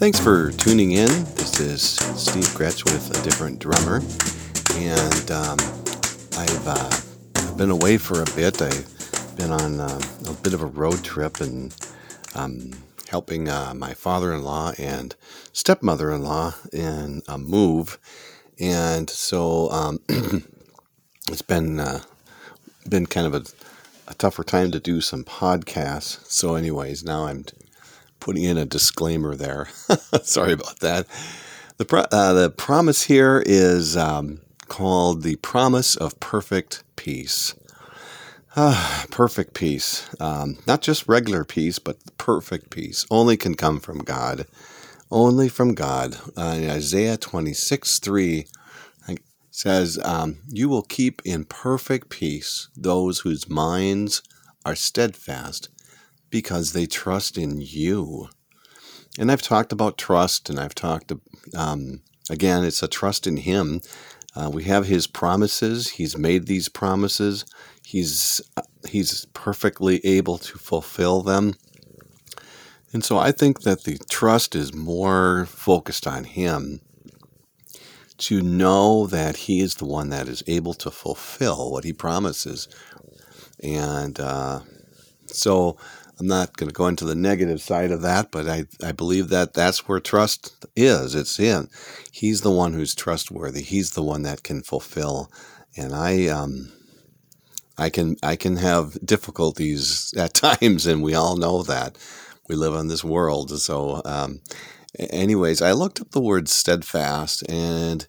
[0.00, 1.10] Thanks for tuning in.
[1.34, 3.96] This is Steve Gretsch with a different drummer,
[4.76, 5.58] and um,
[6.38, 6.90] I've, uh,
[7.36, 8.62] I've been away for a bit.
[8.62, 11.76] I've been on uh, a bit of a road trip and
[12.34, 12.70] um,
[13.10, 15.14] helping uh, my father-in-law and
[15.52, 17.98] stepmother-in-law in a move,
[18.58, 20.00] and so um,
[21.28, 22.00] it's been uh,
[22.88, 23.44] been kind of a,
[24.10, 26.24] a tougher time to do some podcasts.
[26.24, 27.44] So, anyways, now I'm
[28.20, 29.68] putting in a disclaimer there.
[30.22, 31.06] Sorry about that.
[31.78, 37.54] The, pro- uh, the promise here is um, called the promise of perfect peace.
[38.56, 40.08] Ah, perfect peace.
[40.20, 43.06] Um, not just regular peace, but perfect peace.
[43.10, 44.46] Only can come from God.
[45.10, 46.16] Only from God.
[46.36, 48.46] Uh, Isaiah 26 3
[49.50, 54.22] says, um, You will keep in perfect peace those whose minds
[54.64, 55.68] are steadfast
[56.30, 58.28] because they trust in you.
[59.18, 61.12] And I've talked about trust, and I've talked,
[61.54, 63.80] um, again, it's a trust in Him.
[64.36, 65.90] Uh, we have His promises.
[65.90, 67.44] He's made these promises.
[67.84, 68.40] He's
[68.88, 71.54] He's perfectly able to fulfill them.
[72.92, 76.80] And so I think that the trust is more focused on Him
[78.18, 82.68] to know that He is the one that is able to fulfill what He promises.
[83.62, 84.60] And uh,
[85.26, 85.76] so
[86.20, 89.30] I'm not going to go into the negative side of that, but I, I believe
[89.30, 91.14] that that's where trust is.
[91.14, 91.68] It's in.
[92.12, 93.62] He's the one who's trustworthy.
[93.62, 95.32] He's the one that can fulfill.
[95.78, 96.72] And I, um,
[97.78, 101.96] I can I can have difficulties at times, and we all know that
[102.46, 103.58] we live on this world.
[103.58, 104.42] So, um,
[104.98, 108.06] anyways, I looked up the word steadfast, and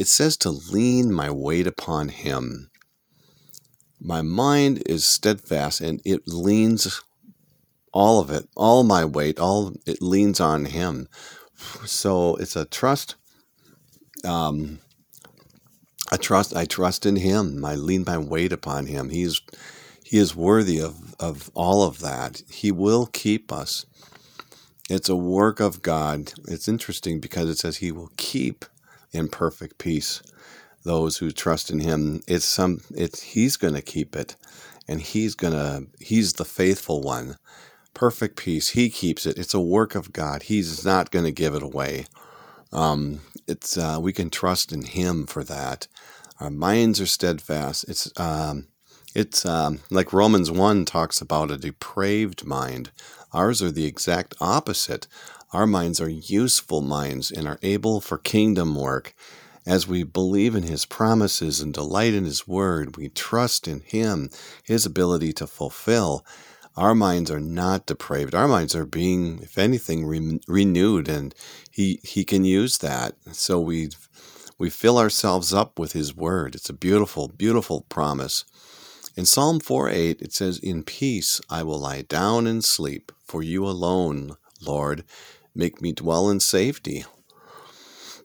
[0.00, 2.70] it says to lean my weight upon Him.
[4.00, 7.00] My mind is steadfast, and it leans
[7.96, 11.08] all of it, all my weight, all it leans on Him.
[11.86, 13.14] So it's a trust.
[14.22, 14.80] Um,
[16.12, 16.54] I trust.
[16.54, 17.64] I trust in Him.
[17.64, 19.08] I lean my weight upon Him.
[19.08, 19.40] He is,
[20.04, 22.42] He is worthy of of all of that.
[22.50, 23.86] He will keep us.
[24.90, 26.34] It's a work of God.
[26.46, 28.66] It's interesting because it says He will keep
[29.12, 30.22] in perfect peace
[30.84, 32.22] those who trust in Him.
[32.28, 32.82] It's some.
[32.94, 34.36] It's He's going to keep it,
[34.86, 35.84] and He's gonna.
[35.98, 37.38] He's the faithful one
[37.96, 38.68] perfect peace.
[38.68, 39.38] He keeps it.
[39.38, 40.44] It's a work of God.
[40.44, 42.04] He's not going to give it away.
[42.70, 45.88] Um, it's uh, we can trust in Him for that.
[46.38, 47.86] Our minds are steadfast.
[47.88, 48.68] It's um,
[49.14, 52.90] it's um, like Romans one talks about a depraved mind.
[53.32, 55.06] Ours are the exact opposite.
[55.54, 59.14] Our minds are useful minds and are able for kingdom work.
[59.66, 64.28] As we believe in His promises and delight in His word, we trust in Him,
[64.62, 66.26] His ability to fulfill
[66.76, 68.34] our minds are not depraved.
[68.34, 71.34] Our minds are being, if anything, re- renewed, and
[71.70, 73.14] he he can use that.
[73.32, 73.90] So we
[74.58, 76.54] we fill ourselves up with His Word.
[76.54, 78.44] It's a beautiful, beautiful promise.
[79.16, 83.42] In Psalm 4 8, it says, In peace I will lie down and sleep, for
[83.42, 85.04] you alone, Lord,
[85.54, 87.04] make me dwell in safety.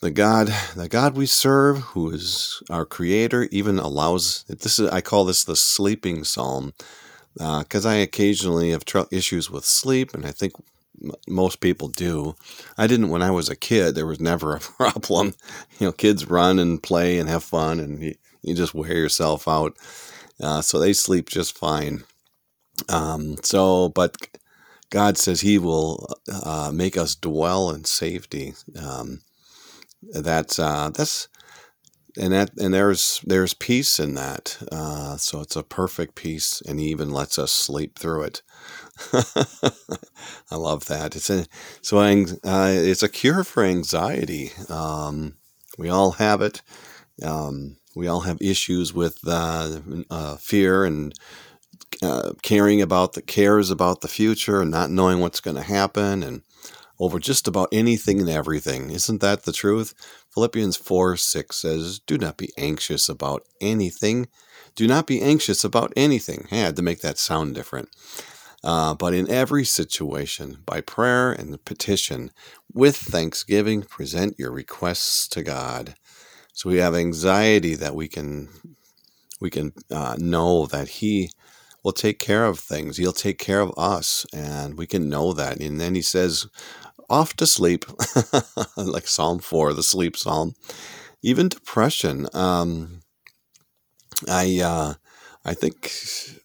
[0.00, 5.00] The God, the God we serve, who is our creator, even allows this is I
[5.00, 6.72] call this the sleeping psalm
[7.38, 10.54] because uh, I occasionally have tr- issues with sleep, and I think
[11.02, 12.36] m- most people do.
[12.78, 13.94] I didn't when I was a kid.
[13.94, 14.60] There was never a
[14.92, 15.34] problem.
[15.80, 19.48] You know, kids run and play and have fun, and you, you just wear yourself
[19.48, 19.76] out.
[20.42, 22.04] Uh, so they sleep just fine.
[22.88, 24.16] Um, so, but
[24.90, 28.54] God says He will uh, make us dwell in safety.
[28.80, 29.22] Um,
[30.12, 31.28] that's uh, that's
[32.18, 34.58] and that and there's there's peace in that.
[34.70, 38.42] Uh, so it's a perfect peace, and he even lets us sleep through it.
[40.50, 41.16] I love that.
[41.16, 41.46] It's a
[41.80, 44.52] so uh, it's a cure for anxiety.
[44.68, 45.34] Um,
[45.78, 46.62] we all have it.
[47.22, 49.80] Um, we all have issues with uh,
[50.10, 51.14] uh, fear and
[52.02, 56.22] uh, caring about the cares about the future and not knowing what's going to happen
[56.22, 56.42] and
[57.00, 58.90] over just about anything and everything.
[58.90, 59.94] Isn't that the truth?
[60.34, 64.28] Philippians 4 6 says, Do not be anxious about anything.
[64.74, 66.46] Do not be anxious about anything.
[66.50, 67.88] I had to make that sound different.
[68.64, 72.30] Uh, but in every situation, by prayer and petition,
[72.72, 75.94] with thanksgiving, present your requests to God.
[76.52, 78.48] So we have anxiety that we can
[79.40, 81.30] we can uh, know that He
[81.84, 82.96] will take care of things.
[82.96, 85.60] He'll take care of us, and we can know that.
[85.60, 86.46] And then He says,
[87.10, 87.84] off to sleep,
[88.76, 90.54] like Psalm 4, the sleep psalm.
[91.22, 92.28] Even depression.
[92.32, 93.00] Um,
[94.28, 94.94] I uh,
[95.44, 95.92] I think,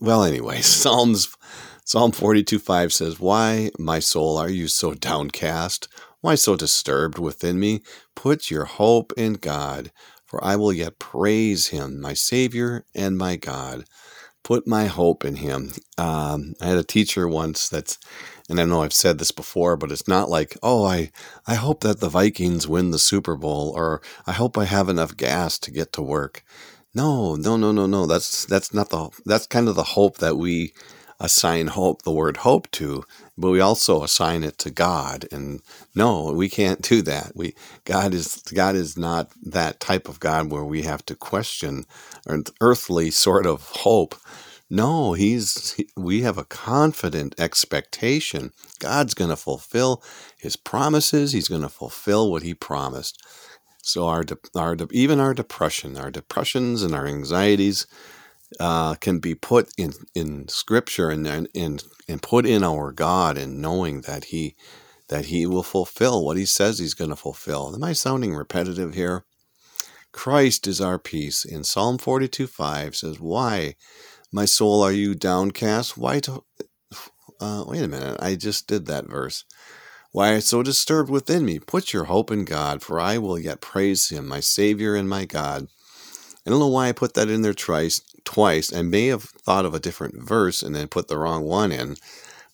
[0.00, 1.36] well, anyway, Psalms
[1.84, 5.86] Psalm 42 5 says, Why, my soul, are you so downcast?
[6.20, 7.82] Why so disturbed within me?
[8.16, 9.92] Put your hope in God,
[10.24, 13.84] for I will yet praise him, my Savior and my God.
[14.42, 15.72] Put my hope in him.
[15.96, 17.98] Um, I had a teacher once that's,
[18.50, 21.10] and I know I've said this before, but it's not like, oh, I,
[21.46, 25.16] I hope that the Vikings win the Super Bowl, or I hope I have enough
[25.16, 26.44] gas to get to work.
[26.94, 28.06] No, no, no, no, no.
[28.06, 30.74] That's that's not the that's kind of the hope that we
[31.20, 33.04] assign hope the word hope to,
[33.38, 35.26] but we also assign it to God.
[35.32, 35.62] And
[35.94, 37.32] no, we can't do that.
[37.36, 37.54] We
[37.84, 41.84] God is God is not that type of God where we have to question
[42.26, 44.16] an earthly sort of hope.
[44.68, 48.52] No, he's we have a confident expectation.
[48.80, 50.02] God's going to fulfill
[50.38, 51.32] his promises.
[51.32, 53.22] He's going to fulfill what he promised.
[53.82, 54.24] So our,
[54.56, 57.86] our even our depression, our depressions and our anxieties
[58.58, 63.60] uh, can be put in, in scripture and, and, and put in our God and
[63.60, 64.56] knowing that he,
[65.08, 67.72] that he will fulfill what he says he's going to fulfill.
[67.74, 69.24] Am I sounding repetitive here?
[70.12, 71.44] Christ is our peace.
[71.44, 73.74] In Psalm 42 5 says, Why,
[74.36, 75.96] my soul, are you downcast?
[75.96, 76.44] Why to,
[77.40, 79.44] uh, wait a minute, I just did that verse.
[80.12, 81.58] Why so disturbed within me?
[81.58, 85.24] Put your hope in God, for I will yet praise him, my Savior and my
[85.24, 85.68] God.
[86.46, 88.02] I don't know why I put that in there twice.
[88.24, 91.72] Twice, I may have thought of a different verse and then put the wrong one
[91.72, 91.96] in.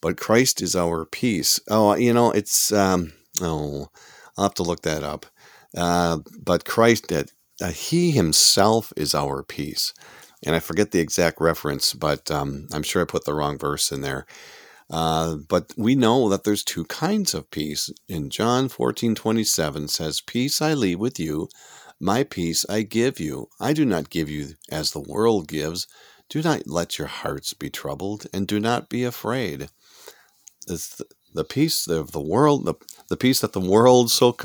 [0.00, 1.58] But Christ is our peace.
[1.68, 3.88] Oh, you know, it's um, oh,
[4.38, 5.26] I'll have to look that up.
[5.76, 9.92] Uh, but Christ, that uh, He Himself is our peace,
[10.44, 13.92] and I forget the exact reference, but um, I'm sure I put the wrong verse
[13.92, 14.26] in there.
[14.90, 17.90] Uh, but we know that there's two kinds of peace.
[18.08, 21.48] In John 14 27 says, Peace I leave with you,
[21.98, 23.48] my peace I give you.
[23.60, 25.86] I do not give you as the world gives.
[26.28, 29.68] Do not let your hearts be troubled, and do not be afraid.
[30.68, 31.00] It's
[31.34, 32.74] the peace of the world, the,
[33.08, 34.36] the peace that the world so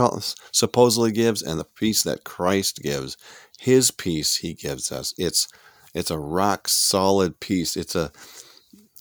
[0.51, 3.17] supposedly gives, and the peace that Christ gives.
[3.59, 5.13] His peace he gives us.
[5.17, 5.47] It's
[5.94, 7.75] it's a rock solid peace.
[7.75, 8.12] It's a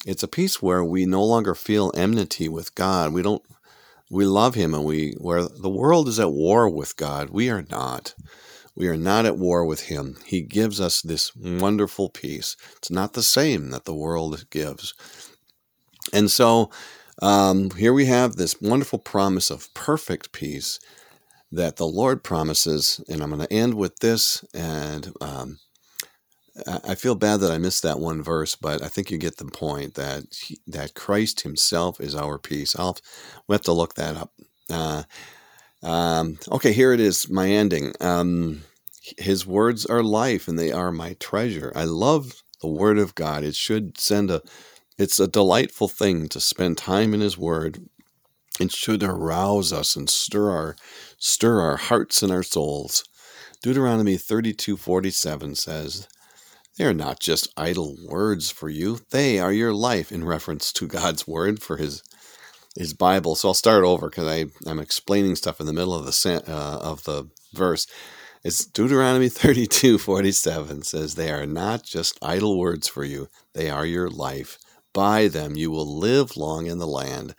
[0.07, 3.13] it's a peace where we no longer feel enmity with God.
[3.13, 3.43] We don't
[4.11, 7.65] we love him and we where the world is at war with God, we are
[7.71, 8.15] not.
[8.77, 10.19] We are not at war with him.
[10.27, 12.57] He gives us this wonderful peace.
[12.77, 14.93] It's not the same that the world gives.
[16.13, 16.71] And so
[17.23, 20.79] um, here we have this wonderful promise of perfect peace
[21.51, 23.01] that the Lord promises.
[23.09, 24.45] And I'm going to end with this.
[24.53, 25.59] And um,
[26.85, 29.45] I feel bad that I missed that one verse, but I think you get the
[29.45, 32.75] point that he, that Christ Himself is our peace.
[32.79, 32.97] I'll
[33.47, 34.33] we have to look that up.
[34.71, 35.03] Uh,
[35.83, 37.29] um, okay, here it is.
[37.31, 37.93] My ending.
[38.01, 38.63] Um,
[39.19, 41.73] his words are life, and they are my treasure.
[41.77, 43.45] I love the Word of God.
[43.45, 44.43] It should send a.
[44.99, 47.87] It's a delightful thing to spend time in His Word.
[48.59, 50.77] It should arouse us and stir our
[51.19, 53.05] stir our hearts and our souls.
[53.63, 56.09] Deuteronomy thirty two forty seven says.
[56.79, 60.87] They are not just idle words for you, they are your life in reference to
[60.87, 62.03] God's word for his
[62.77, 63.35] his Bible.
[63.37, 67.05] So I'll start over because I'm explaining stuff in the middle of the uh, of
[67.05, 67.87] the verse.
[68.45, 73.87] It's Deuteronomy 32, 47 says, They are not just idle words for you, they are
[73.87, 74.59] your life.
[74.93, 77.35] By them you will live long in the land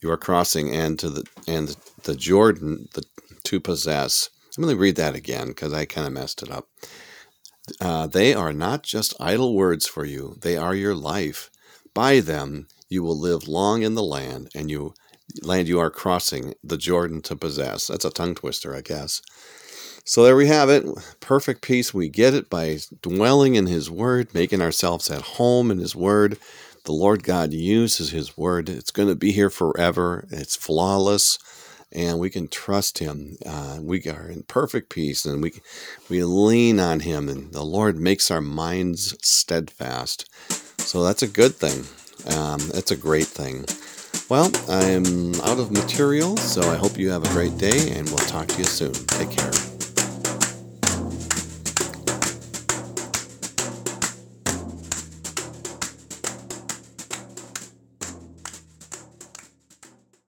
[0.00, 3.04] you are crossing and to the and the Jordan the,
[3.44, 4.30] to possess.
[4.56, 6.66] I'm going to read that again because I kind of messed it up.
[7.80, 11.50] Uh, they are not just idle words for you, they are your life.
[11.94, 14.94] By them you will live long in the land, and you
[15.42, 17.88] land you are crossing the Jordan to possess.
[17.88, 19.22] That's a tongue twister, I guess.
[20.04, 20.86] So there we have it.
[21.20, 21.92] Perfect peace.
[21.92, 26.38] We get it by dwelling in His Word, making ourselves at home in His Word.
[26.84, 28.70] The Lord God uses His Word.
[28.70, 30.26] It's going to be here forever.
[30.30, 31.38] It's flawless
[31.92, 33.36] and we can trust Him.
[33.44, 35.52] Uh, we are in perfect peace, and we
[36.08, 40.28] we lean on Him, and the Lord makes our minds steadfast.
[40.78, 41.84] So that's a good thing.
[42.36, 43.64] Um, that's a great thing.
[44.28, 48.18] Well, I'm out of material, so I hope you have a great day, and we'll
[48.18, 48.92] talk to you soon.
[48.92, 49.77] Take care.